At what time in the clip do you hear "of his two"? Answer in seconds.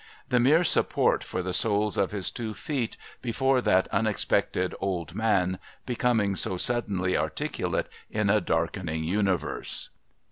1.95-2.55